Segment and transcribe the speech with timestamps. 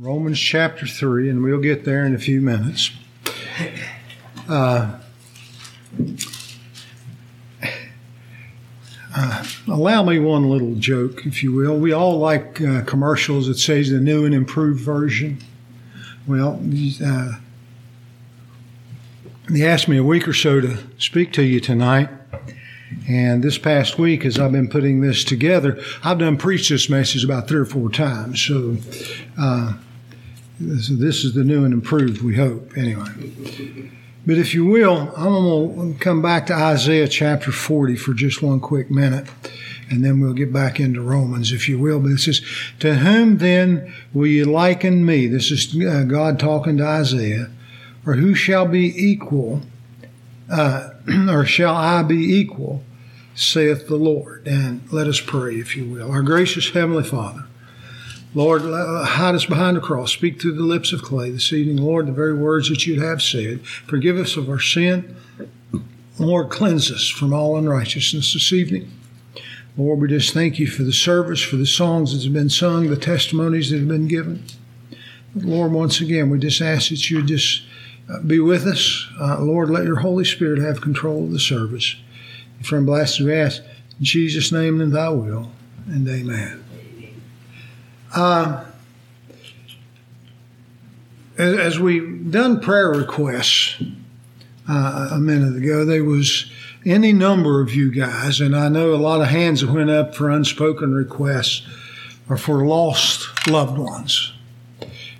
[0.00, 2.90] Romans chapter 3, and we'll get there in a few minutes.
[4.48, 4.98] Uh,
[9.14, 11.76] uh, allow me one little joke, if you will.
[11.76, 15.36] We all like uh, commercials that say the new and improved version.
[16.26, 16.58] Well,
[17.04, 17.32] uh,
[19.50, 22.08] they asked me a week or so to speak to you tonight.
[23.06, 27.22] And this past week, as I've been putting this together, I've done preached this message
[27.22, 28.40] about three or four times.
[28.40, 28.78] So,
[29.38, 29.74] uh,
[30.60, 33.08] so this is the new and improved, we hope, anyway.
[34.26, 38.42] But if you will, I'm going to come back to Isaiah chapter 40 for just
[38.42, 39.26] one quick minute,
[39.88, 41.98] and then we'll get back into Romans, if you will.
[41.98, 42.42] But it says,
[42.80, 45.26] To whom then will you liken me?
[45.26, 47.50] This is uh, God talking to Isaiah.
[48.06, 49.62] Or who shall be equal,
[50.50, 50.90] uh,
[51.28, 52.84] or shall I be equal,
[53.34, 54.46] saith the Lord?
[54.46, 56.10] And let us pray, if you will.
[56.10, 57.46] Our gracious Heavenly Father,
[58.32, 60.12] Lord, hide us behind the cross.
[60.12, 63.20] Speak through the lips of clay this evening, Lord, the very words that you'd have
[63.20, 63.66] said.
[63.66, 65.16] Forgive us of our sin.
[66.18, 68.90] Lord, cleanse us from all unrighteousness this evening.
[69.76, 72.88] Lord, we just thank you for the service, for the songs that have been sung,
[72.88, 74.44] the testimonies that have been given.
[75.34, 77.62] Lord, once again, we just ask that you just
[78.08, 79.08] uh, be with us.
[79.20, 81.96] Uh, Lord, let your Holy Spirit have control of the service.
[82.62, 83.62] From blessed we ask
[83.98, 85.50] in Jesus' name and thy will,
[85.86, 86.64] and amen.
[88.14, 88.64] Uh,
[91.38, 93.82] as we done prayer requests
[94.68, 96.50] uh, a minute ago, there was
[96.84, 100.30] any number of you guys, and I know a lot of hands went up for
[100.30, 101.66] unspoken requests
[102.28, 104.32] or for lost loved ones.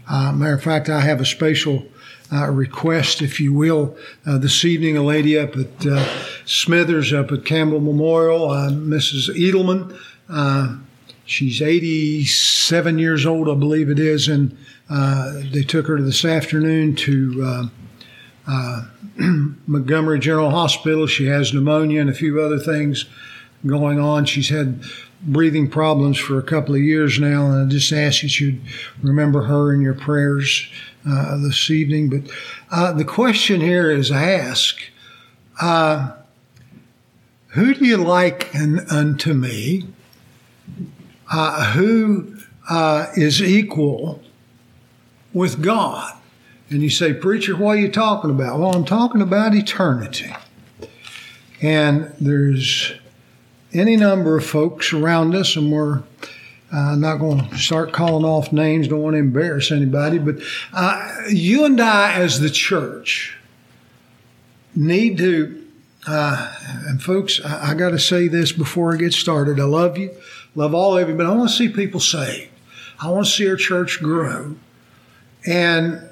[0.08, 1.86] Uh, matter of fact, I have a special
[2.32, 4.96] uh, request, if you will, uh, this evening.
[4.96, 6.06] A lady up at uh,
[6.44, 9.28] Smithers, up at Campbell Memorial, uh, Mrs.
[9.36, 9.96] Edelman.
[11.30, 14.58] She's 87 years old, I believe it is, and
[14.90, 17.66] uh, they took her this afternoon to uh,
[18.48, 18.84] uh,
[19.68, 21.06] Montgomery General Hospital.
[21.06, 23.04] She has pneumonia and a few other things
[23.64, 24.24] going on.
[24.24, 24.82] She's had
[25.22, 28.60] breathing problems for a couple of years now, and I just ask that you
[29.00, 30.68] remember her in your prayers
[31.08, 32.10] uh, this evening.
[32.10, 32.22] But
[32.72, 34.80] uh, the question here is ask,
[35.62, 36.10] uh,
[37.50, 39.86] who do you like unto me?
[41.30, 42.36] Uh, who
[42.68, 44.20] uh, is equal
[45.32, 46.16] with God.
[46.68, 48.58] And you say, Preacher, what are you talking about?
[48.58, 50.34] Well, I'm talking about eternity.
[51.62, 52.92] And there's
[53.72, 56.02] any number of folks around us, and we're
[56.72, 60.36] uh, not going to start calling off names, don't want to embarrass anybody, but
[60.72, 63.36] uh, you and I, as the church,
[64.74, 65.66] need to,
[66.06, 66.54] uh,
[66.86, 69.58] and folks, I, I got to say this before I get started.
[69.58, 70.14] I love you
[70.54, 72.50] love all of you, but I want to see people saved.
[73.00, 74.56] I want to see our church grow.
[75.46, 76.06] And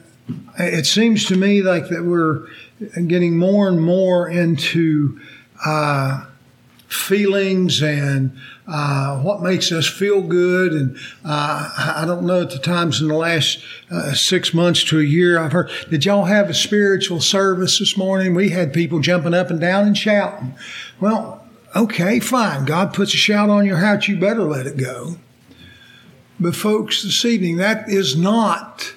[0.58, 2.46] it seems to me like that we're
[3.06, 5.20] getting more and more into
[5.64, 6.24] uh,
[6.88, 10.72] feelings and uh, what makes us feel good.
[10.72, 13.58] And uh, I don't know at the times in the last
[13.90, 17.96] uh, six months to a year, I've heard, did y'all have a spiritual service this
[17.96, 18.34] morning?
[18.34, 20.54] We had people jumping up and down and shouting.
[21.00, 21.37] Well,
[21.76, 22.64] Okay, fine.
[22.64, 25.16] God puts a shout on your heart, you better let it go.
[26.40, 28.94] But, folks, this evening, that is not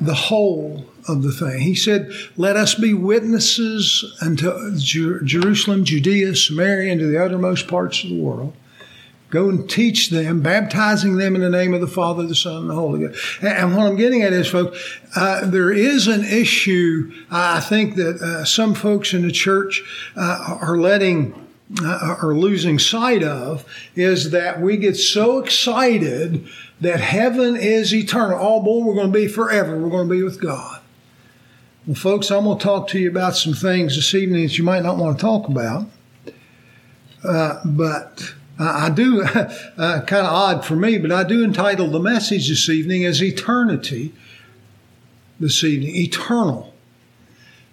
[0.00, 1.60] the whole of the thing.
[1.60, 8.02] He said, Let us be witnesses unto Jerusalem, Judea, Samaria, and to the uttermost parts
[8.02, 8.54] of the world.
[9.30, 12.70] Go and teach them, baptizing them in the name of the Father, the Son, and
[12.70, 13.42] the Holy Ghost.
[13.42, 17.10] And what I'm getting at is, folks, uh, there is an issue.
[17.30, 19.82] I think that uh, some folks in the church
[20.16, 21.41] uh, are letting
[21.80, 26.46] uh, are losing sight of is that we get so excited
[26.80, 28.38] that heaven is eternal.
[28.40, 29.78] Oh, boy, we're going to be forever.
[29.78, 30.80] We're going to be with God.
[31.86, 34.64] Well, folks, I'm going to talk to you about some things this evening that you
[34.64, 35.86] might not want to talk about.
[37.24, 42.00] Uh, but I do, uh, kind of odd for me, but I do entitle the
[42.00, 44.12] message this evening as Eternity
[45.40, 45.96] this evening.
[45.96, 46.74] Eternal.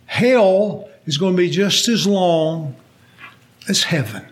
[0.06, 2.76] Hell is going to be just as long
[3.70, 4.26] as heaven.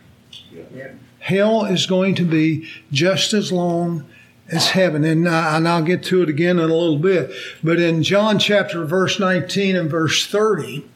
[1.20, 4.06] Hell is going to be just as long
[4.50, 5.04] as heaven.
[5.04, 7.32] And, uh, and I'll get to it again in a little bit.
[7.64, 10.88] But in John chapter verse 19 and verse 30,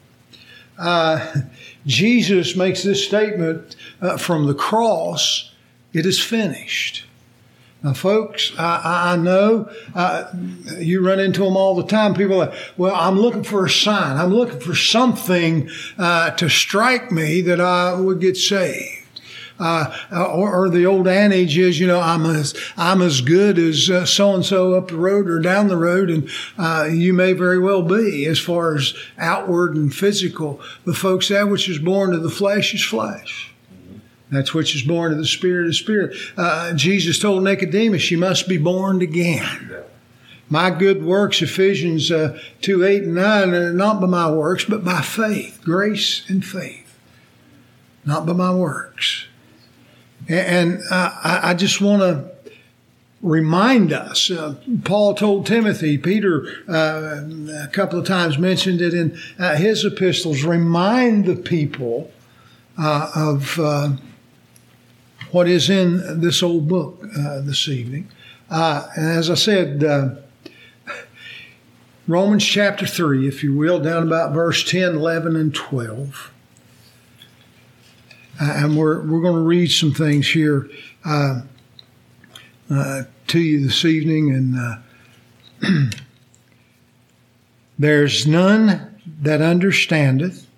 [0.78, 1.34] uh,
[1.86, 5.52] Jesus makes this statement uh, from the cross,
[5.92, 7.04] it is finished.
[7.82, 10.32] Now, folks, I, I know uh,
[10.78, 12.14] you run into them all the time.
[12.14, 14.18] People are well, I'm looking for a sign.
[14.18, 15.68] I'm looking for something
[15.98, 19.20] uh, to strike me that I would get saved.
[19.58, 23.86] uh, or, or, the old adage is, you know, I'm as I'm as good as
[24.10, 26.28] so and so up the road or down the road, and
[26.58, 30.60] uh, you may very well be as far as outward and physical.
[30.84, 33.51] But folks, that which is born of the flesh is flesh.
[34.32, 36.16] That's which is born of the Spirit is Spirit.
[36.38, 39.70] Uh, Jesus told Nicodemus, "You must be born again."
[40.48, 44.84] My good works, Ephesians uh, 2 8 and 9, are not by my works, but
[44.84, 46.98] by faith, grace and faith.
[48.04, 49.26] Not by my works.
[50.28, 52.30] And, uh, I, I, just want to
[53.22, 54.30] remind us.
[54.30, 57.22] Uh, Paul told Timothy, Peter uh,
[57.64, 62.12] a couple of times mentioned it in uh, his epistles, remind the people
[62.78, 63.92] uh, of uh,
[65.32, 68.08] what is in this old book this evening.
[68.48, 69.82] and as I said,
[72.08, 76.32] Romans chapter 3, if you will, down about verse 10, 11, and 12.
[78.40, 80.68] Uh, and we're, we're going to read some things here
[81.04, 81.42] uh,
[82.68, 84.34] uh, to you this evening.
[84.34, 84.58] And
[85.62, 85.96] uh,
[87.78, 90.48] there's none that understandeth,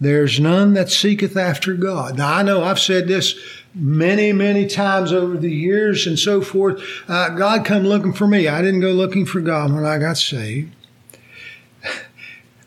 [0.00, 2.16] there's none that seeketh after God.
[2.16, 3.38] Now, I know I've said this
[3.74, 6.82] many, many times over the years and so forth.
[7.08, 8.48] Uh, God come looking for me.
[8.48, 10.74] I didn't go looking for God when I got saved.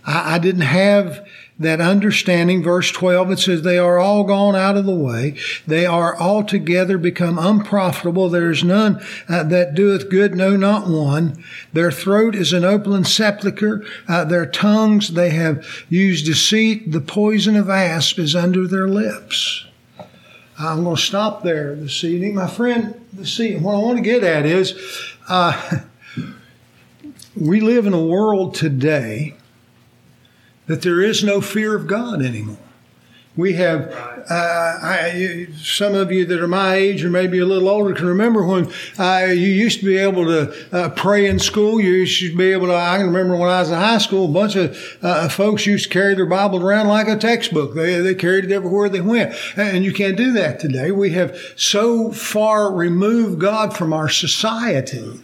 [0.05, 1.25] I, I didn't have
[1.59, 2.61] that understanding.
[2.61, 5.37] Verse 12, it says, They are all gone out of the way.
[5.65, 8.29] They are altogether become unprofitable.
[8.29, 11.43] There is none uh, that doeth good, no, not one.
[11.73, 13.83] Their throat is an open sepulchre.
[14.07, 16.91] Uh, their tongues, they have used deceit.
[16.91, 19.65] The poison of asp is under their lips.
[20.59, 22.33] I'm going to stop there this evening.
[22.33, 24.73] My friend, this evening, what I want to get at is
[25.29, 25.81] uh,
[27.35, 29.35] we live in a world today
[30.65, 32.57] that there is no fear of God anymore.
[33.37, 37.69] We have, uh, I, some of you that are my age or maybe a little
[37.69, 41.79] older can remember when uh, you used to be able to uh, pray in school.
[41.79, 44.25] You used to be able to, I can remember when I was in high school,
[44.25, 47.75] a bunch of uh, folks used to carry their Bible around like a textbook.
[47.75, 49.35] They, they carried it everywhere they went.
[49.55, 50.89] And you can't do that today.
[50.89, 55.21] We have so far removed God from our society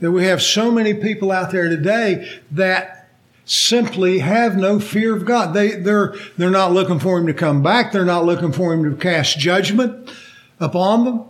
[0.00, 3.01] that we have so many people out there today that
[3.44, 5.54] simply have no fear of God.
[5.54, 7.92] They, they're, they're not looking for Him to come back.
[7.92, 10.10] They're not looking for Him to cast judgment
[10.60, 11.24] upon them.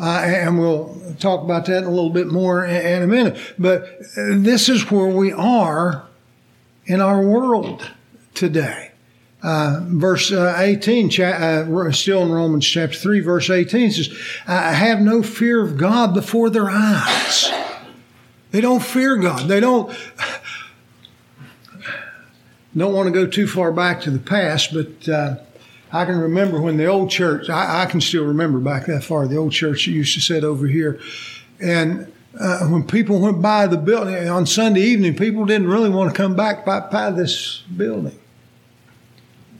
[0.00, 3.38] Uh, and we'll talk about that a little bit more in, in a minute.
[3.58, 6.06] But this is where we are
[6.86, 7.90] in our world
[8.34, 8.92] today.
[9.42, 14.72] Uh, verse uh, 18, cha- uh, still in Romans chapter 3, verse 18 says, I
[14.72, 17.52] have no fear of God before their eyes.
[18.50, 19.46] They don't fear God.
[19.46, 19.96] They don't,
[22.76, 25.36] don't want to go too far back to the past, but uh,
[25.92, 29.26] I can remember when the old church, I, I, can still remember back that far,
[29.26, 31.00] the old church used to sit over here.
[31.60, 36.10] And uh, when people went by the building on Sunday evening, people didn't really want
[36.10, 38.18] to come back by, by this building.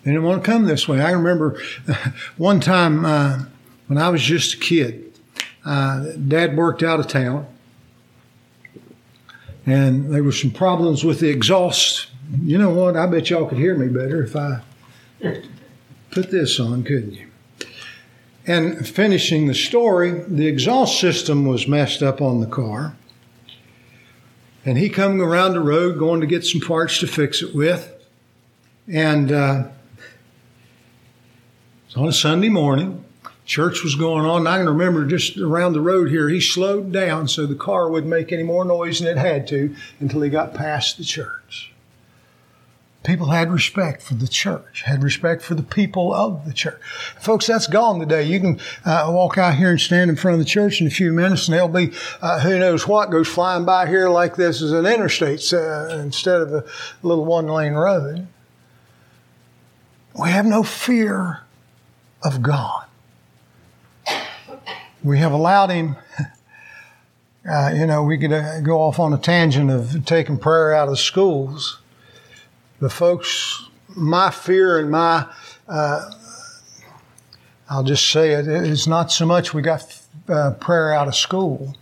[0.05, 1.01] They didn't want to come this way.
[1.01, 1.61] I remember
[2.37, 3.45] one time uh,
[3.87, 5.13] when I was just a kid,
[5.65, 7.47] uh, Dad worked out of town,
[9.71, 12.09] and there were some problems with the exhaust
[12.43, 12.97] you know what?
[12.97, 14.61] I bet y'all could hear me better if I
[16.11, 17.27] put this on, couldn't you?
[18.47, 22.97] And finishing the story, the exhaust system was messed up on the car.
[24.65, 27.95] And he coming around the road going to get some parts to fix it with.
[28.87, 29.69] And uh,
[31.87, 33.05] it's on a Sunday morning.
[33.49, 34.43] Church was going on.
[34.43, 37.91] And I can remember just around the road here, he slowed down so the car
[37.91, 41.73] wouldn't make any more noise than it had to until he got past the church
[43.09, 46.81] people had respect for the church, had respect for the people of the church.
[47.19, 48.23] Folks, that's gone today.
[48.23, 50.91] You can uh, walk out here and stand in front of the church in a
[50.91, 54.61] few minutes, and there'll be uh, who knows what goes flying by here like this
[54.61, 56.65] is an interstate uh, instead of a
[57.03, 58.27] little one lane road.
[60.21, 61.41] We have no fear
[62.23, 62.88] of God.
[65.03, 65.97] We have allowed Him.
[67.49, 70.87] Uh, you know, we could uh, go off on a tangent of taking prayer out
[70.89, 71.79] of schools
[72.81, 75.27] the folks, my fear and my,
[75.69, 76.11] uh,
[77.69, 81.77] I'll just say it, it's not so much we got uh, prayer out of school,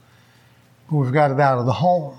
[0.90, 2.16] but we've got it out of the home.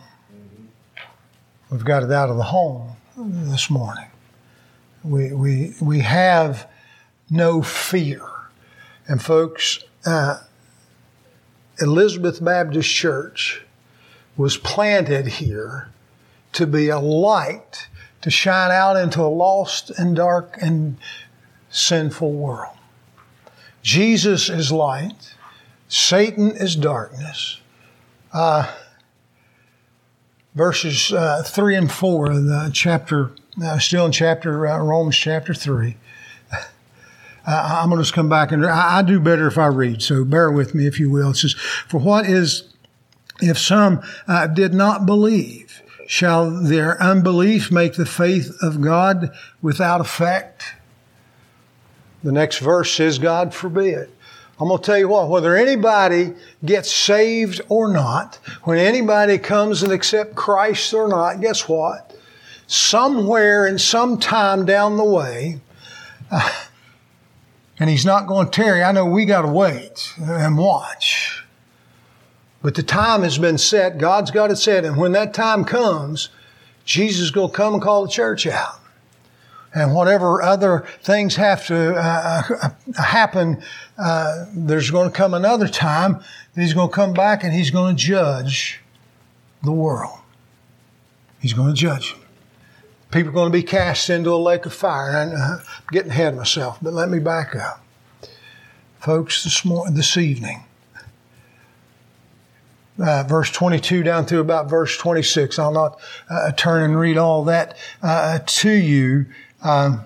[1.72, 4.06] We've got it out of the home this morning.
[5.04, 6.70] We, we, we have
[7.30, 8.22] no fear.
[9.08, 10.42] And folks, uh,
[11.80, 13.64] Elizabeth Baptist Church
[14.36, 15.90] was planted here
[16.54, 17.88] to be a light
[18.22, 20.98] to shine out into a lost and dark and
[21.70, 22.76] sinful world.
[23.84, 25.36] Jesus is light.
[25.88, 27.60] Satan is darkness.
[28.34, 28.74] Uh,
[30.56, 33.32] verses uh, 3 and 4 of the chapter,
[33.64, 35.96] uh, still in chapter, uh, Romans chapter 3.
[37.48, 40.26] I'm going to just come back and I, I do better if I read, so
[40.26, 41.32] bear with me if you will.
[41.32, 42.68] It says, For what is,
[43.40, 50.02] if some uh, did not believe, shall their unbelief make the faith of God without
[50.02, 50.74] effect?
[52.24, 54.10] The next verse says, God forbid.
[54.60, 56.34] I'm going to tell you what, whether anybody
[56.66, 62.16] gets saved or not, when anybody comes and accept Christ or not, guess what?
[62.66, 65.62] Somewhere and sometime down the way,
[66.32, 66.52] uh,
[67.80, 68.84] and he's not going to tarry.
[68.84, 71.44] I know we got to wait and watch.
[72.62, 73.98] But the time has been set.
[73.98, 74.84] God's got it set.
[74.84, 76.30] And when that time comes,
[76.86, 78.80] Jesus is going to come and call the church out.
[79.76, 82.70] And whatever other things have to uh, uh,
[83.02, 83.62] happen,
[83.98, 86.14] uh, there's going to come another time
[86.54, 88.82] that he's going to come back and he's going to judge
[89.64, 90.18] the world.
[91.40, 92.16] He's going to judge.
[93.12, 95.12] People are going to be cast into a lake of fire.
[95.12, 95.62] And I'm
[95.92, 97.82] getting ahead of myself, but let me back up.
[99.00, 100.64] Folks, this, morning, this evening,
[103.00, 105.58] uh, verse 22 down through about verse 26.
[105.60, 106.00] I'll not
[106.30, 109.28] uh, turn and read all that uh, to you.
[109.64, 110.02] Um,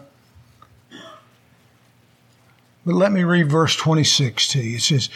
[2.85, 4.75] but let me read verse 26 to you.
[4.75, 5.09] It says,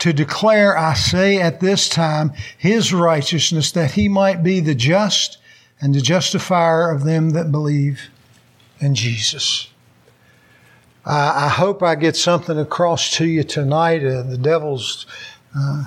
[0.00, 5.38] To declare, I say at this time, his righteousness, that he might be the just
[5.80, 8.10] and the justifier of them that believe
[8.80, 9.68] in Jesus.
[11.04, 14.04] I, I hope I get something across to you tonight.
[14.04, 15.06] Uh, the devil's
[15.56, 15.84] uh,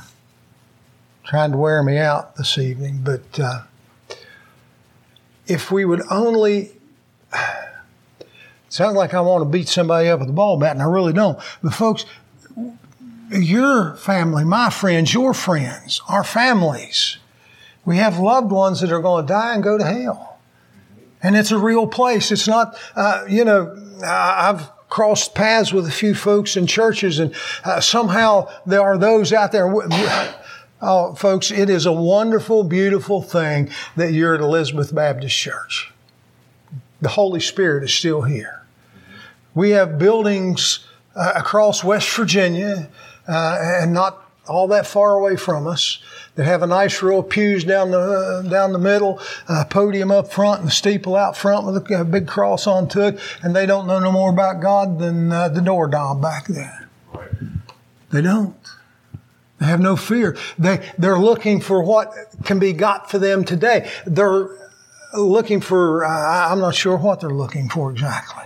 [1.23, 3.61] trying to wear me out this evening, but uh,
[5.47, 6.71] if we would only.
[7.33, 8.27] It
[8.69, 11.13] sounds like I want to beat somebody up with a ball bat, and I really
[11.13, 11.39] don't.
[11.61, 12.05] But folks,
[13.31, 17.17] your family, my friends, your friends, our families,
[17.85, 20.39] we have loved ones that are going to die and go to hell.
[21.23, 22.31] And it's a real place.
[22.31, 27.33] It's not, uh, you know, I've crossed paths with a few folks in churches and
[27.63, 29.73] uh, somehow there are those out there.
[30.83, 35.93] Oh, folks, it is a wonderful, beautiful thing that you're at Elizabeth Baptist Church.
[37.01, 38.63] The Holy Spirit is still here.
[39.53, 40.85] We have buildings
[41.15, 42.89] uh, across West Virginia
[43.27, 45.99] uh, and not all that far away from us
[46.35, 50.11] that have a nice row of pews down the uh, down the middle, a podium
[50.11, 53.65] up front, and a steeple out front with a, big cross onto it, and they
[53.65, 56.89] don't know no more about God than uh, the doorknob back there.
[58.11, 58.55] They don't.
[59.59, 60.35] They have no fear.
[60.57, 63.91] They they're looking for what can be got for them today.
[64.05, 64.49] They're
[65.13, 66.03] looking for.
[66.03, 68.45] Uh, I'm not sure what they're looking for exactly.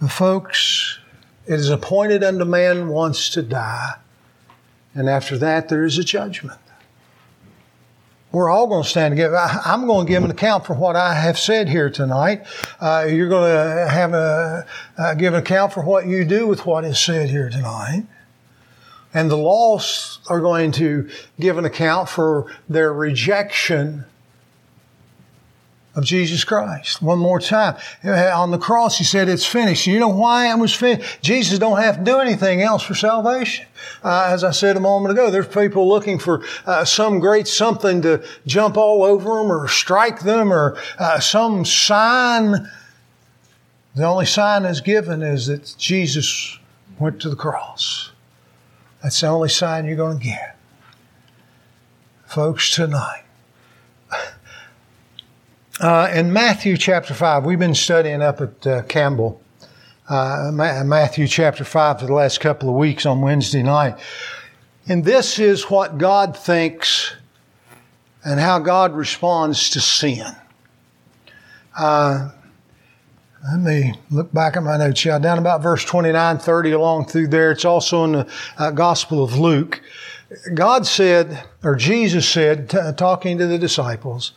[0.00, 0.98] The folks,
[1.48, 3.94] it is appointed unto man once to die
[4.98, 6.58] and after that, there is a judgment.
[8.32, 9.36] We're all going to stand together.
[9.36, 12.46] I'm going to give an account for what I have said here tonight.
[12.80, 14.66] Uh, you're going to have a
[14.98, 18.06] uh, give an account for what you do with what is said here tonight.
[19.14, 24.04] And the lost are going to give an account for their rejection
[25.98, 27.02] of Jesus Christ.
[27.02, 27.76] One more time.
[28.04, 29.86] On the cross, he said, it's finished.
[29.88, 31.20] You know why it was finished?
[31.22, 33.66] Jesus don't have to do anything else for salvation.
[34.04, 38.00] Uh, as I said a moment ago, there's people looking for uh, some great something
[38.02, 42.70] to jump all over them or strike them or uh, some sign.
[43.96, 46.58] The only sign that's given is that Jesus
[47.00, 48.12] went to the cross.
[49.02, 50.56] That's the only sign you're going to get.
[52.26, 53.24] Folks, tonight,
[55.80, 59.40] uh, in Matthew chapter 5, we've been studying up at uh, Campbell,
[60.08, 63.98] uh, Matthew chapter 5 for the last couple of weeks on Wednesday night.
[64.88, 67.14] And this is what God thinks
[68.24, 70.26] and how God responds to sin.
[71.78, 72.30] Uh,
[73.52, 75.04] let me look back at my notes.
[75.04, 77.52] Yeah, down about verse 29, 30 along through there.
[77.52, 79.80] It's also in the uh, Gospel of Luke.
[80.54, 84.32] God said, or Jesus said, t- talking to the disciples,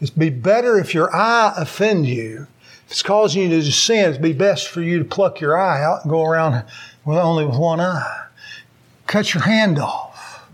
[0.00, 2.46] It'd be better if your eye offend you.
[2.86, 5.82] If it's causing you to sin, it'd be best for you to pluck your eye
[5.82, 6.64] out and go around
[7.04, 8.26] with only with one eye.
[9.06, 10.46] Cut your hand off.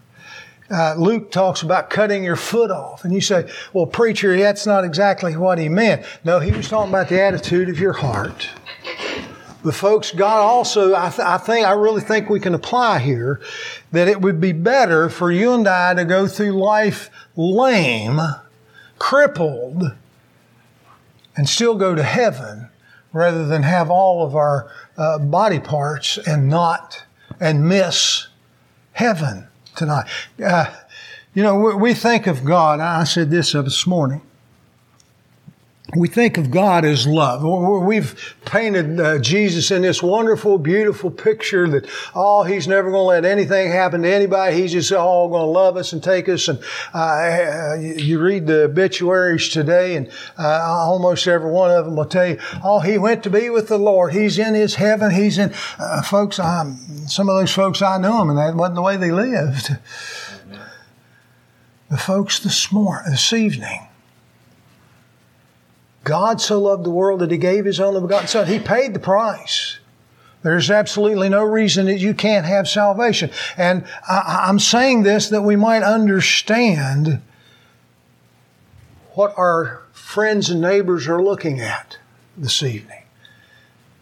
[0.70, 3.04] Uh, Luke talks about cutting your foot off.
[3.04, 6.06] And you say, well, preacher, that's not exactly what he meant.
[6.24, 8.48] No, he was talking about the attitude of your heart.
[9.62, 13.40] But folks, God also, I, th- I, think, I really think we can apply here
[13.92, 18.18] that it would be better for you and I to go through life lame
[19.02, 19.82] crippled
[21.36, 22.68] and still go to heaven
[23.12, 27.02] rather than have all of our uh, body parts and not
[27.40, 28.28] and miss
[28.92, 30.06] heaven tonight.
[30.42, 30.72] Uh,
[31.34, 32.78] you know, we, we think of God.
[32.78, 34.22] I said this this morning
[35.94, 37.42] we think of God as love.
[37.42, 43.08] We've painted uh, Jesus in this wonderful, beautiful picture that, oh, He's never going to
[43.08, 44.56] let anything happen to anybody.
[44.56, 46.48] He's just all going to love us and take us.
[46.48, 46.60] And
[46.94, 52.26] uh, you read the obituaries today, and uh, almost every one of them will tell
[52.26, 54.14] you, oh, He went to be with the Lord.
[54.14, 55.10] He's in His heaven.
[55.10, 58.76] He's in, uh, folks, I'm, some of those folks I knew them, and that wasn't
[58.76, 59.76] the way they lived.
[61.90, 63.88] The folks this morning, this evening,
[66.04, 68.46] God so loved the world that He gave His only begotten Son.
[68.46, 69.78] He paid the price.
[70.42, 73.30] There's absolutely no reason that you can't have salvation.
[73.56, 77.22] And I, am saying this that we might understand
[79.14, 81.98] what our friends and neighbors are looking at
[82.36, 83.02] this evening.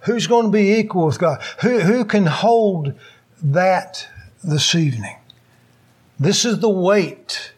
[0.01, 1.43] Who's going to be equal with God?
[1.61, 2.95] Who, who can hold
[3.43, 4.09] that
[4.43, 5.17] this evening?
[6.19, 7.53] This is the weight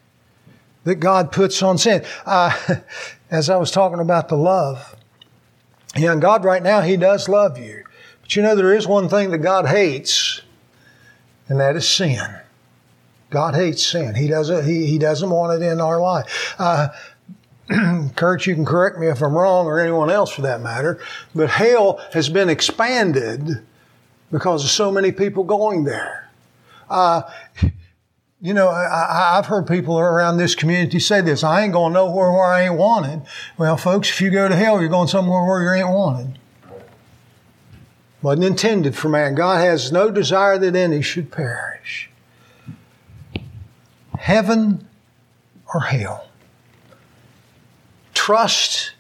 [0.84, 2.04] that God puts on sin.
[2.26, 2.56] Uh,
[3.32, 4.94] as I was talking about the love.
[5.96, 7.82] Yeah, and God right now, He does love you.
[8.20, 10.42] But you know, there is one thing that God hates,
[11.48, 12.22] and that is sin.
[13.30, 14.14] God hates sin.
[14.14, 16.54] He doesn't, he, he doesn't want it in our life.
[16.58, 16.88] Uh,
[18.16, 21.00] Kurt, you can correct me if I'm wrong, or anyone else for that matter,
[21.34, 23.64] but hell has been expanded
[24.30, 26.30] because of so many people going there.
[26.90, 27.22] Uh,
[28.42, 32.32] you know, I, have heard people around this community say this I ain't going nowhere
[32.32, 33.22] where I ain't wanted.
[33.56, 36.38] Well, folks, if you go to hell, you're going somewhere where you ain't wanted.
[38.20, 39.36] Wasn't intended for man.
[39.36, 42.10] God has no desire that any should perish.
[44.18, 44.88] Heaven
[45.72, 46.28] or hell.
[48.12, 48.91] Trust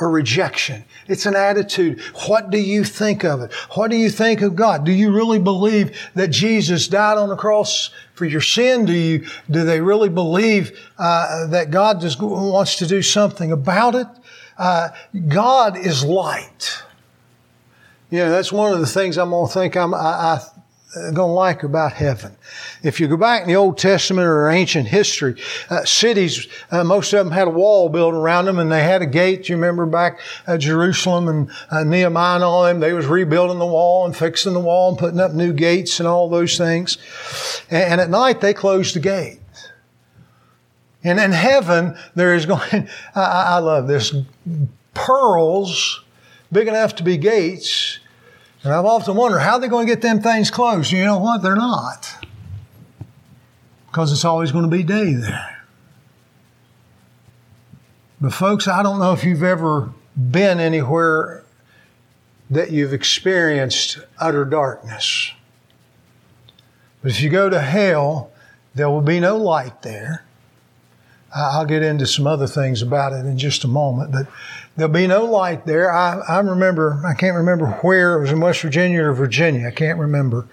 [0.00, 0.84] or rejection.
[1.06, 2.00] It's an attitude.
[2.26, 3.52] What do you think of it?
[3.72, 4.84] What do you think of God?
[4.84, 8.84] Do you really believe that Jesus died on the cross for your sin?
[8.84, 13.94] Do you, do they really believe, uh, that God just wants to do something about
[13.94, 14.06] it?
[14.56, 14.88] Uh,
[15.28, 16.82] God is light.
[18.10, 20.40] You know, that's one of the things I'm going to think I'm, I, I
[21.14, 22.36] going to like about heaven.
[22.82, 27.12] If you go back in the Old Testament or ancient history, uh, cities, uh, most
[27.12, 29.48] of them had a wall built around them and they had a gate.
[29.48, 33.66] You remember back at Jerusalem and uh, Nehemiah and all them, they was rebuilding the
[33.66, 36.98] wall and fixing the wall and putting up new gates and all those things.
[37.70, 39.40] And, and at night they closed the gate.
[41.04, 44.14] And in heaven, there is going, I, I love this,
[44.94, 46.02] pearls
[46.50, 48.00] big enough to be gates
[48.64, 50.90] and I've often wondered how they're going to get them things closed.
[50.92, 51.42] You know what?
[51.42, 52.26] They're not.
[53.86, 55.64] Because it's always going to be day there.
[58.20, 61.44] But, folks, I don't know if you've ever been anywhere
[62.50, 65.32] that you've experienced utter darkness.
[67.02, 68.32] But if you go to hell,
[68.74, 70.24] there will be no light there.
[71.34, 74.26] I'll get into some other things about it in just a moment, but
[74.78, 75.92] there'll be no light there.
[75.92, 79.72] I, I remember, I can't remember where, it was in West Virginia or Virginia, I
[79.72, 80.46] can't remember.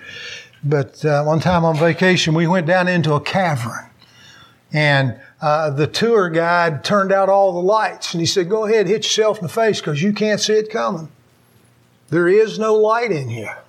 [0.64, 3.88] But uh, one time on vacation, we went down into a cavern.
[4.74, 8.88] And uh, the tour guide turned out all the lights and he said, Go ahead,
[8.88, 11.10] hit yourself in the face because you can't see it coming.
[12.10, 13.60] There is no light in here.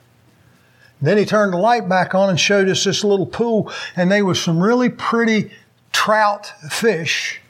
[1.02, 4.24] Then he turned the light back on and showed us this little pool, and there
[4.24, 5.50] was some really pretty
[5.92, 7.42] trout fish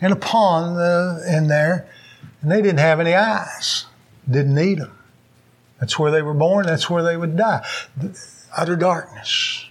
[0.00, 1.88] in a pond uh, in there.
[2.42, 3.86] And they didn't have any eyes,
[4.28, 4.98] didn't need them.
[5.78, 7.66] That's where they were born, that's where they would die.
[8.56, 9.66] Utter darkness.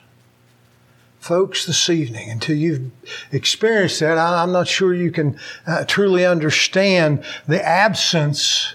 [1.20, 2.92] Folks, this evening, until you've
[3.32, 8.74] experienced that, I'm not sure you can uh, truly understand the absence.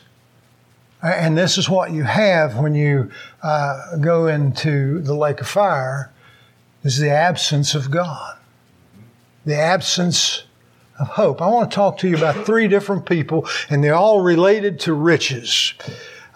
[1.03, 3.11] And this is what you have when you
[3.43, 6.13] uh, go into the lake of fire,
[6.85, 8.39] is the absence of God.
[9.45, 10.45] The absence
[10.99, 11.43] of hope.
[11.43, 14.95] I want to talk to you about three different people, and they're all related to
[14.95, 15.75] riches.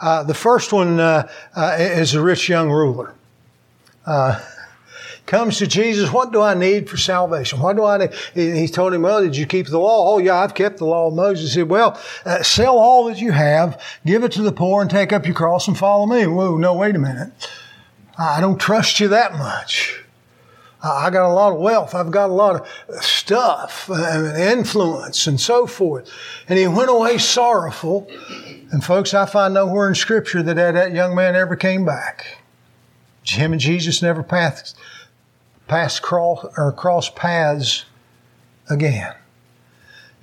[0.01, 3.15] Uh, the first one uh, uh, is a rich young ruler.
[4.07, 4.41] Uh,
[5.27, 7.61] comes to Jesus, what do I need for salvation?
[7.61, 8.11] What do I need?
[8.35, 10.15] He told him, well, did you keep the law?
[10.15, 11.55] Oh, yeah, I've kept the law of Moses.
[11.55, 14.91] He said, well, uh, sell all that you have, give it to the poor, and
[14.91, 16.27] take up your cross and follow me.
[16.27, 17.31] Whoa, no, wait a minute.
[18.19, 20.00] I don't trust you that much.
[20.83, 21.95] I got a lot of wealth.
[21.95, 26.11] I've got a lot of stuff and influence and so forth.
[26.49, 28.11] And he went away sorrowful.
[28.71, 32.39] And folks, I find nowhere in scripture that that young man ever came back.
[33.25, 34.77] Him and Jesus never passed,
[35.69, 37.85] passed cross or cross paths
[38.71, 39.15] again.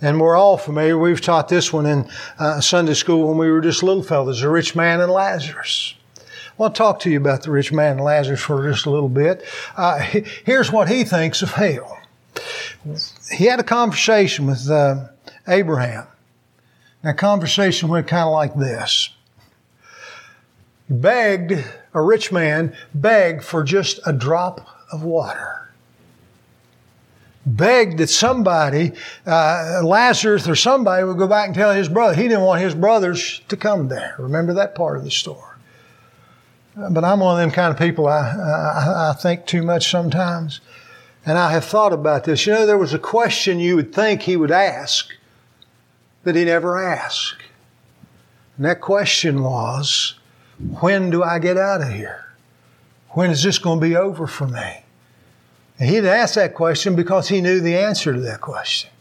[0.02, 0.98] And we're all familiar.
[0.98, 4.50] We've taught this one in uh, Sunday school when we were just little fellas, the
[4.50, 5.96] rich man and Lazarus.
[6.58, 9.10] Want to talk to you about the rich man and Lazarus for just a little
[9.10, 9.44] bit.
[9.76, 12.00] Uh, here's what he thinks of hell.
[13.32, 15.10] He had a conversation with uh,
[15.48, 16.08] Abraham.
[17.04, 19.10] That conversation went kind of like this.
[20.88, 25.68] He begged, a rich man begged for just a drop of water
[27.48, 28.92] begged that somebody,
[29.26, 32.14] uh, Lazarus or somebody, would go back and tell his brother.
[32.14, 34.16] He didn't want his brothers to come there.
[34.20, 35.57] Remember that part of the story.
[36.78, 38.08] But I'm one of them kind of people.
[38.08, 40.62] I, I, I think too much sometimes,
[41.26, 42.46] and I have thought about this.
[42.46, 45.12] You know, there was a question you would think he would ask
[46.24, 47.42] that he never asked,
[48.56, 50.20] and that question was,
[50.80, 52.26] "When do I get out of here?
[53.10, 54.84] When is this going to be over for me?"
[55.80, 58.92] And he didn't ask that question because he knew the answer to that question.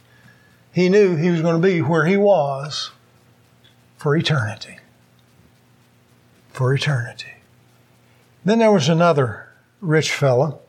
[0.73, 2.91] He knew he was going to be where he was
[3.99, 4.79] for eternity.
[6.53, 7.36] For eternity.
[8.47, 9.49] Then there was another
[9.81, 10.61] rich fellow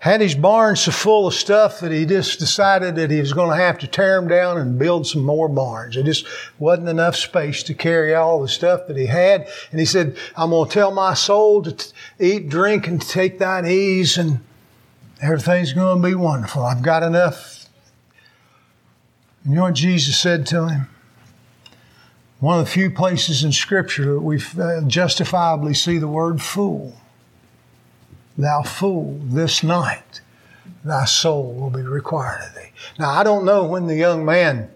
[0.00, 3.50] had his barn so full of stuff that he just decided that he was going
[3.50, 5.94] to have to tear them down and build some more barns.
[5.94, 6.26] There just
[6.58, 9.48] wasn't enough space to carry all the stuff that he had.
[9.70, 13.38] And he said, I'm going to tell my soul to t- eat, drink, and take
[13.38, 14.40] thine ease, and
[15.20, 16.64] everything's going to be wonderful.
[16.64, 17.66] I've got enough.
[19.44, 20.88] And you know what Jesus said to him?
[22.40, 26.94] One of the few places in Scripture that we uh, justifiably see the word fool.
[28.36, 30.20] Thou fool, this night
[30.84, 32.70] thy soul will be required of thee.
[32.98, 34.70] Now, I don't know when the young man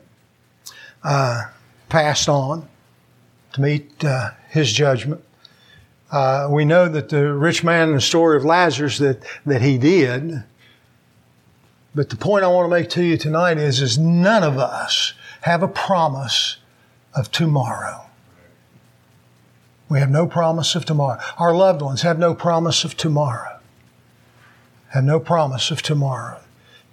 [1.04, 1.44] uh,
[1.88, 2.68] passed on
[3.52, 5.22] to meet uh, his judgment.
[6.10, 9.78] Uh, we know that the rich man in the story of Lazarus that, that he
[9.78, 10.42] did.
[11.94, 15.14] But the point I want to make to you tonight is, is none of us
[15.42, 16.56] have a promise
[17.14, 18.06] of tomorrow.
[19.88, 21.20] We have no promise of tomorrow.
[21.38, 23.58] Our loved ones have no promise of tomorrow.
[24.88, 26.40] Have no promise of tomorrow.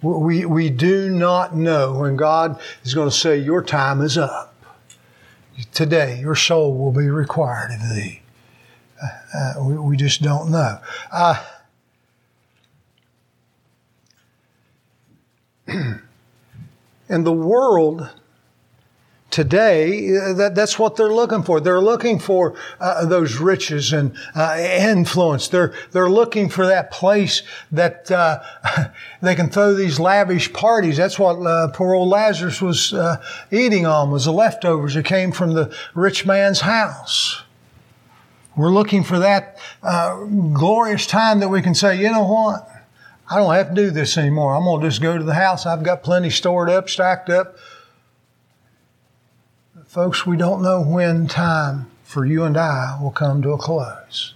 [0.02, 4.54] We, we do not know when God is going to say, Your time is up.
[5.72, 8.22] Today, your soul will be required of thee.
[9.34, 10.78] Uh, we, we, just don't know.
[11.10, 11.42] Uh,
[15.66, 18.10] and the world
[19.30, 21.60] today, uh, that, that's what they're looking for.
[21.60, 25.48] They're looking for uh, those riches and uh, influence.
[25.48, 28.40] They're, they're looking for that place that uh,
[29.22, 30.96] they can throw these lavish parties.
[30.96, 35.32] That's what uh, poor old Lazarus was uh, eating on, was the leftovers that came
[35.32, 37.42] from the rich man's house.
[38.56, 39.58] We're looking for that
[40.52, 42.68] glorious time that we can say, you know what?
[43.30, 44.56] I don't have to do this anymore.
[44.56, 45.64] I'm going to just go to the house.
[45.64, 47.56] I've got plenty stored up, stacked up.
[49.90, 54.34] Folks, we don't know when time for you and I will come to a close.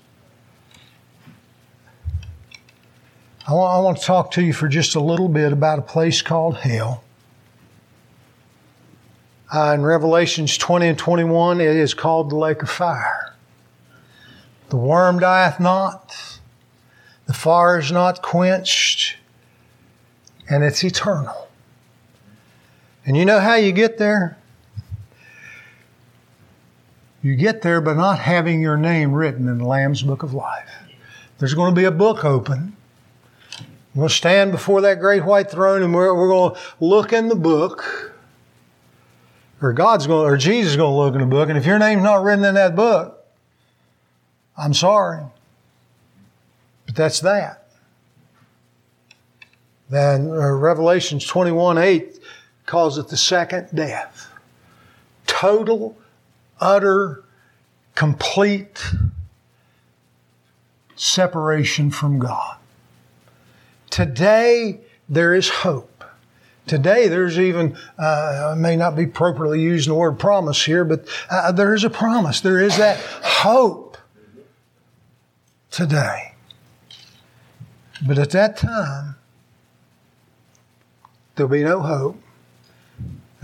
[3.46, 5.82] I want, I want to talk to you for just a little bit about a
[5.82, 7.04] place called hell.
[9.54, 13.36] Uh, in Revelations 20 and 21, it is called the lake of fire.
[14.70, 16.40] The worm dieth not,
[17.26, 19.18] the fire is not quenched,
[20.50, 21.48] and it's eternal.
[23.06, 24.36] And you know how you get there?
[27.24, 30.68] You get there by not having your name written in the Lamb's Book of Life.
[31.38, 32.76] There's going to be a book open.
[33.94, 37.34] We'll stand before that great white throne and we're, we're going to look in the
[37.34, 38.12] book.
[39.62, 41.48] Or God's going, or Jesus is going to look in the book.
[41.48, 43.24] And if your name's not written in that book,
[44.58, 45.24] I'm sorry.
[46.84, 47.70] But that's that.
[49.88, 52.18] Then uh, Revelations 21 8
[52.66, 54.30] calls it the second death.
[55.26, 55.96] Total
[56.60, 57.24] utter,
[57.94, 58.82] complete
[60.96, 62.56] separation from God.
[63.90, 66.04] Today, there is hope.
[66.66, 71.06] Today, there's even, uh, I may not be properly using the word promise here, but
[71.30, 72.40] uh, there is a promise.
[72.40, 73.98] There is that hope
[75.70, 76.34] today.
[78.06, 79.16] But at that time,
[81.34, 82.23] there'll be no hope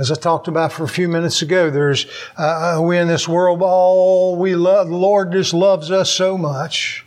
[0.00, 2.06] as I talked about for a few minutes ago, there's
[2.38, 4.88] uh, uh, we in this world, all we love.
[4.88, 7.04] The Lord just loves us so much.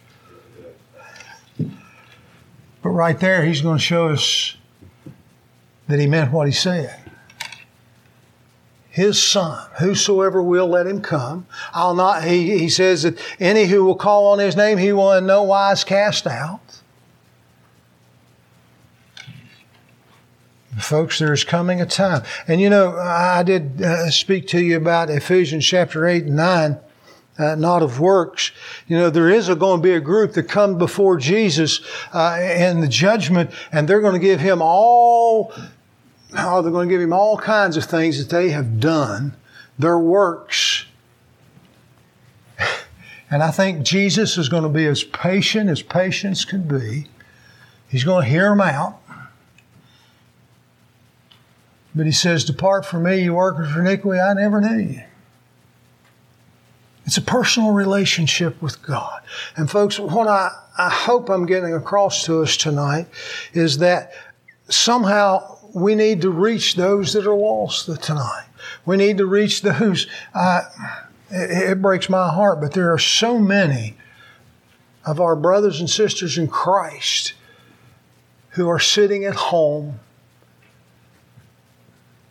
[1.57, 4.55] But right there, He's going to show us
[5.87, 6.99] that He meant what He said.
[8.91, 11.47] His Son, whosoever will, let him come.
[11.73, 12.23] I'll not.
[12.23, 15.41] He, he says that any who will call on His name, He will in no
[15.41, 16.59] wise cast out.
[20.79, 22.23] Folks, there's coming a time.
[22.47, 26.79] And you know, I did uh, speak to you about Ephesians chapter 8 and 9.
[27.35, 28.51] Uh, not of works.
[28.87, 31.81] You know, there is a, going to be a group that come before Jesus
[32.13, 35.51] uh, in the judgment, and they're going to give him all.
[36.37, 39.35] Oh, they're going to give him all kinds of things that they have done,
[39.79, 40.85] their works.
[43.33, 47.07] And I think Jesus is going to be as patient as patience can be.
[47.87, 48.99] He's going to hear them out.
[51.95, 55.03] But he says, Depart from me, you workers of iniquity, I never knew you.
[57.05, 59.21] It's a personal relationship with God.
[59.57, 63.07] And folks, what I, I hope I'm getting across to us tonight
[63.53, 64.13] is that
[64.69, 68.47] somehow we need to reach those that are lost tonight.
[68.85, 70.07] We need to reach those.
[70.33, 70.61] Uh,
[71.29, 73.97] it, it breaks my heart, but there are so many
[75.05, 77.33] of our brothers and sisters in Christ
[78.51, 79.99] who are sitting at home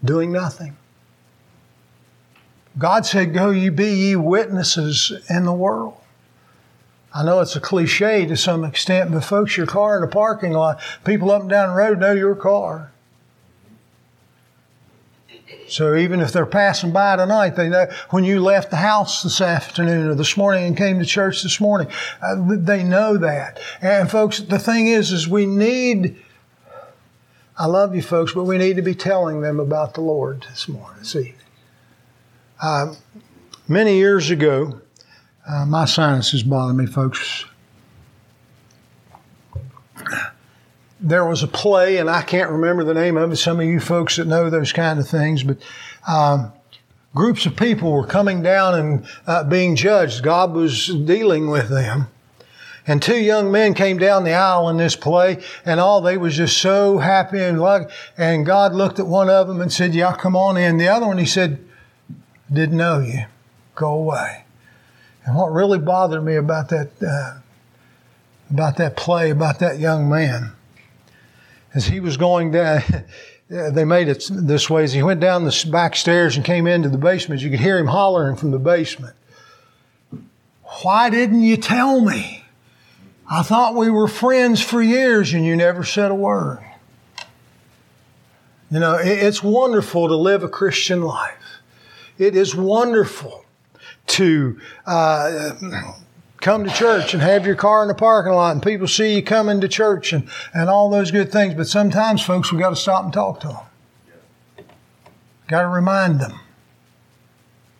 [0.04, 0.76] doing nothing.
[2.78, 5.98] God said, Go ye be ye witnesses in the world.
[7.14, 10.52] I know it's a cliche to some extent, but folks, your car in a parking
[10.52, 12.90] lot, people up and down the road know your car.
[15.68, 19.40] So even if they're passing by tonight, they know when you left the house this
[19.40, 21.88] afternoon or this morning and came to church this morning,
[22.20, 23.58] uh, they know that.
[23.80, 26.20] And folks, the thing is, is we need
[27.62, 30.66] I love you folks, but we need to be telling them about the Lord this
[30.66, 31.36] morning, this evening.
[32.60, 32.96] Uh,
[33.68, 34.80] many years ago,
[35.48, 37.44] uh, my sinuses bother me, folks.
[40.98, 43.36] There was a play, and I can't remember the name of it.
[43.36, 45.58] Some of you folks that know those kind of things, but
[46.08, 46.52] um,
[47.14, 50.24] groups of people were coming down and uh, being judged.
[50.24, 52.08] God was dealing with them.
[52.86, 56.36] And two young men came down the aisle in this play, and all they was
[56.36, 57.92] just so happy and lucky.
[58.18, 61.06] And God looked at one of them and said, "Yeah, come on in." The other
[61.06, 61.58] one, He said,
[62.52, 63.26] "Didn't know you.
[63.76, 64.44] Go away."
[65.24, 67.38] And what really bothered me about that uh,
[68.50, 70.52] about that play about that young man,
[71.74, 72.82] as he was going down.
[73.48, 74.82] they made it this way.
[74.82, 77.76] As he went down the back stairs and came into the basement, you could hear
[77.76, 79.14] him hollering from the basement.
[80.82, 82.41] Why didn't you tell me?
[83.32, 86.62] I thought we were friends for years and you never said a word.
[88.70, 91.62] You know, it's wonderful to live a Christian life.
[92.18, 93.46] It is wonderful
[94.08, 95.52] to uh,
[96.42, 99.22] come to church and have your car in the parking lot and people see you
[99.22, 101.54] coming to church and, and all those good things.
[101.54, 104.66] But sometimes, folks, we've got to stop and talk to them.
[105.48, 106.38] Got to remind them.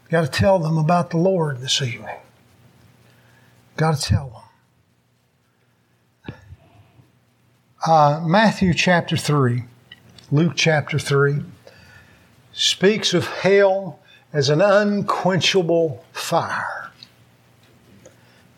[0.08, 2.16] Got to tell them about the Lord this evening.
[3.76, 4.42] Got to tell them.
[7.84, 9.64] Uh, Matthew chapter 3,
[10.30, 11.40] Luke chapter 3,
[12.52, 13.98] speaks of hell
[14.32, 16.92] as an unquenchable fire.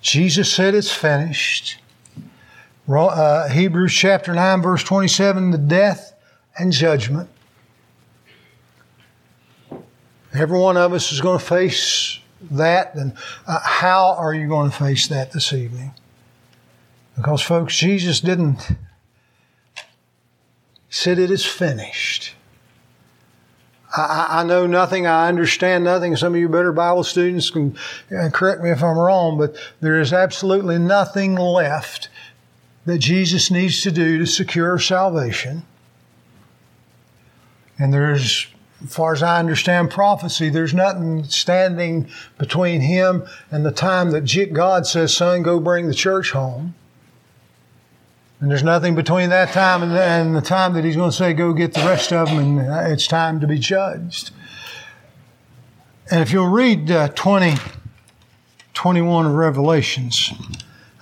[0.03, 1.79] Jesus said it's finished.
[2.87, 6.15] Uh, Hebrews chapter 9, verse 27, the death
[6.59, 7.31] and judgment.
[10.35, 12.19] Every one of us is going to face
[12.51, 12.95] that.
[12.95, 13.15] And
[13.47, 15.95] uh, how are you going to face that this evening?
[17.17, 18.77] Because, folks, Jesus didn't
[20.95, 22.35] said, It is finished.
[23.97, 25.07] I, I, know nothing.
[25.07, 26.17] I understand nothing.
[26.17, 27.77] Some of you better Bible students can
[28.17, 32.09] uh, correct me if I'm wrong, but there is absolutely nothing left
[32.87, 35.65] that Jesus needs to do to secure salvation.
[37.79, 38.47] And there's,
[38.83, 44.53] as far as I understand prophecy, there's nothing standing between him and the time that
[44.53, 46.75] God says, Son, go bring the church home.
[48.45, 51.17] And there's nothing between that time and the, and the time that he's going to
[51.17, 54.33] say, go get the rest of them, and uh, it's time to be judged.
[56.11, 57.55] And if you'll read uh, 20,
[58.75, 60.31] 21 of Revelations,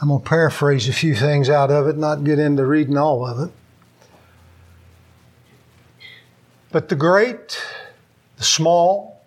[0.01, 3.27] I'm going to paraphrase a few things out of it, not get into reading all
[3.27, 3.53] of it.
[6.71, 7.61] But the great,
[8.37, 9.21] the small,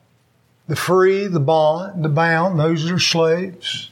[0.69, 3.91] the free, the bond, the bound, those that are slaves,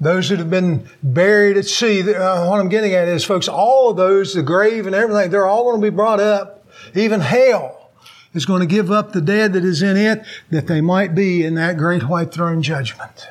[0.00, 2.00] those that have been buried at sea.
[2.14, 5.46] Uh, what I'm getting at is, folks, all of those, the grave and everything, they're
[5.46, 6.66] all going to be brought up.
[6.94, 7.90] Even hell
[8.34, 11.44] is going to give up the dead that is in it that they might be
[11.44, 13.28] in that great white throne judgment.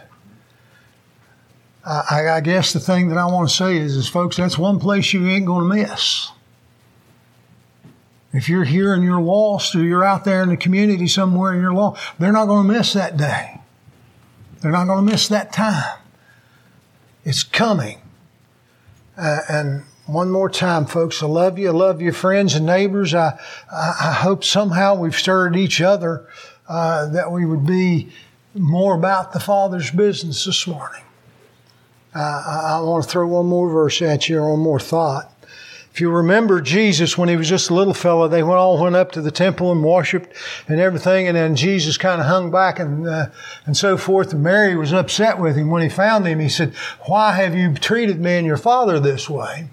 [1.86, 4.77] I, I guess the thing that I want to say is, is, folks, that's one
[4.77, 6.32] place you ain't going to miss.
[8.34, 11.62] If you're here and you're lost, or you're out there in the community somewhere and
[11.62, 13.62] you're lost, they're not going to miss that day.
[14.62, 15.97] They're not going to miss that time.
[17.27, 17.99] It's coming.
[19.17, 21.21] Uh, and one more time, folks.
[21.21, 21.67] I love you.
[21.67, 23.13] I love your friends and neighbors.
[23.13, 23.37] I,
[23.69, 26.25] I, hope somehow we've stirred each other
[26.69, 28.13] uh, that we would be
[28.53, 31.03] more about the Father's business this morning.
[32.15, 35.29] Uh, I, I want to throw one more verse at you, or one more thought.
[35.97, 39.12] If you remember Jesus when he was just a little fellow, they all went up
[39.13, 40.31] to the temple and worshipped
[40.67, 43.29] and everything, and then Jesus kind of hung back and uh,
[43.65, 44.31] and so forth.
[44.31, 46.38] And Mary was upset with him when he found him.
[46.38, 46.75] He said,
[47.07, 49.69] "Why have you treated me and your father this way?"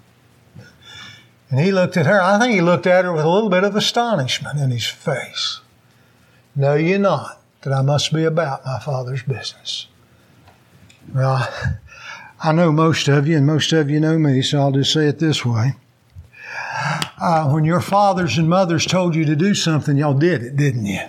[1.51, 2.19] And he looked at her.
[2.19, 5.59] I think he looked at her with a little bit of astonishment in his face.
[6.55, 9.85] Know you not that I must be about my father's business?
[11.13, 11.47] Well,
[12.43, 15.05] I know most of you, and most of you know me, so I'll just say
[15.05, 15.75] it this way
[17.19, 20.85] uh, when your fathers and mothers told you to do something, y'all did it, didn't
[20.85, 21.01] you?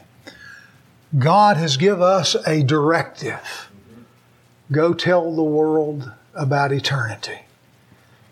[1.18, 3.70] God has given us a directive.
[4.70, 7.40] Go tell the world about eternity.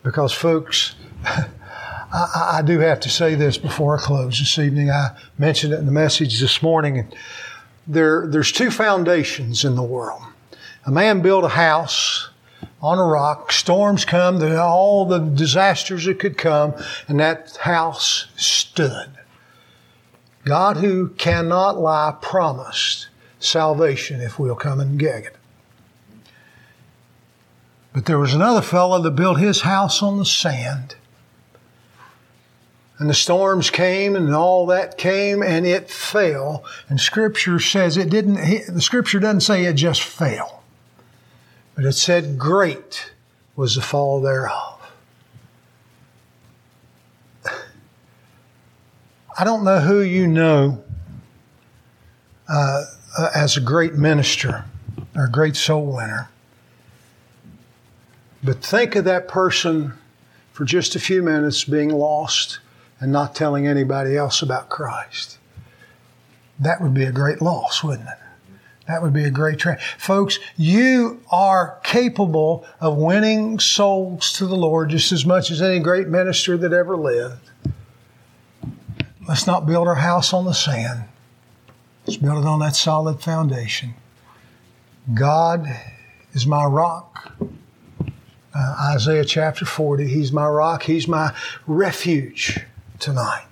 [0.03, 4.91] Because, folks, I, I, do have to say this before I close this evening.
[4.91, 6.99] I mentioned it in the message this morning.
[6.99, 7.15] And
[7.87, 10.23] there, there's two foundations in the world.
[10.87, 12.29] A man built a house
[12.85, 13.51] on a rock.
[13.51, 16.75] Storms come, all the disasters that could come,
[17.09, 19.09] and that house stood.
[20.45, 25.37] God, who cannot lie, promised salvation if we'll come and get it.
[27.95, 30.97] But there was another fellow that built his house on the sand.
[32.99, 36.65] And the storms came and all that came and it fell.
[36.89, 38.35] And scripture says it didn't,
[38.75, 40.64] the scripture doesn't say it just fell.
[41.75, 43.13] But it said, Great
[43.57, 44.81] was the fall thereof.
[49.37, 50.85] I don't know who you know
[52.49, 52.85] uh,
[53.19, 54.65] uh, as a great minister
[55.17, 56.29] or a great soul winner,
[58.45, 59.95] but think of that person
[60.53, 62.61] for just a few minutes being lost
[63.01, 65.39] and not telling anybody else about Christ.
[66.61, 68.24] That would be a great loss, wouldn't it?
[68.87, 69.81] That would be a great trend.
[69.99, 75.79] Folks, you are capable of winning souls to the Lord just as much as any
[75.79, 77.51] great minister that ever lived.
[79.27, 81.05] Let's not build our house on the sand.
[82.07, 83.95] Let's build it on that solid foundation.
[85.15, 85.67] God
[86.35, 87.33] is my rock.
[88.55, 91.35] Uh, Isaiah chapter 40, He's my rock, He's my
[91.67, 92.61] refuge
[92.99, 93.47] tonight.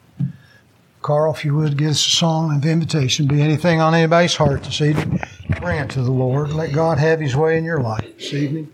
[1.03, 3.27] Carl, if you would, give us a song of invitation.
[3.27, 5.21] Be anything on anybody's heart this evening.
[5.59, 6.53] Grant to the Lord.
[6.53, 8.71] Let God have His way in your life this evening.